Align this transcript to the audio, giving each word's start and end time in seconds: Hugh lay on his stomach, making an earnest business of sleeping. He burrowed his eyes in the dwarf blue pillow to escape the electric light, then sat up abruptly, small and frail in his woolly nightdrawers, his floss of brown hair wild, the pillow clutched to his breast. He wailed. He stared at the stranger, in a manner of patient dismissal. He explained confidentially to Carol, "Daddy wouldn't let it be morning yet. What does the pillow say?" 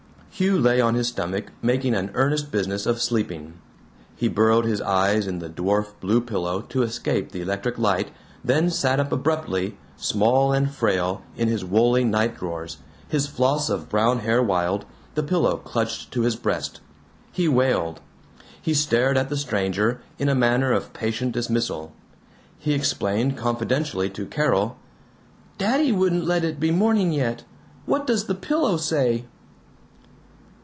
Hugh 0.33 0.57
lay 0.57 0.81
on 0.81 0.95
his 0.95 1.09
stomach, 1.09 1.51
making 1.61 1.93
an 1.93 2.09
earnest 2.15 2.51
business 2.51 2.87
of 2.87 2.99
sleeping. 2.99 3.59
He 4.15 4.27
burrowed 4.27 4.65
his 4.65 4.81
eyes 4.81 5.27
in 5.27 5.37
the 5.37 5.51
dwarf 5.51 5.93
blue 5.99 6.19
pillow 6.19 6.61
to 6.61 6.81
escape 6.81 7.31
the 7.31 7.41
electric 7.43 7.77
light, 7.77 8.09
then 8.43 8.71
sat 8.71 8.99
up 8.99 9.11
abruptly, 9.11 9.77
small 9.97 10.51
and 10.51 10.71
frail 10.71 11.21
in 11.37 11.47
his 11.47 11.63
woolly 11.63 12.03
nightdrawers, 12.03 12.77
his 13.07 13.27
floss 13.27 13.69
of 13.69 13.87
brown 13.87 14.19
hair 14.21 14.41
wild, 14.41 14.85
the 15.13 15.21
pillow 15.21 15.57
clutched 15.57 16.09
to 16.13 16.21
his 16.21 16.35
breast. 16.35 16.81
He 17.31 17.47
wailed. 17.47 18.01
He 18.59 18.73
stared 18.73 19.17
at 19.17 19.29
the 19.29 19.37
stranger, 19.37 20.01
in 20.17 20.27
a 20.29 20.33
manner 20.33 20.71
of 20.71 20.91
patient 20.91 21.33
dismissal. 21.33 21.91
He 22.57 22.73
explained 22.73 23.37
confidentially 23.37 24.09
to 24.11 24.25
Carol, 24.25 24.77
"Daddy 25.59 25.91
wouldn't 25.91 26.25
let 26.25 26.43
it 26.43 26.59
be 26.59 26.71
morning 26.71 27.11
yet. 27.11 27.43
What 27.85 28.07
does 28.07 28.25
the 28.25 28.33
pillow 28.33 28.77
say?" 28.77 29.25